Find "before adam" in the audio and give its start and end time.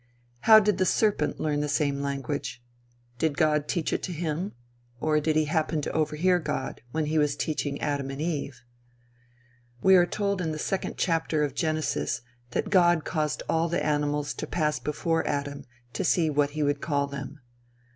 14.79-15.65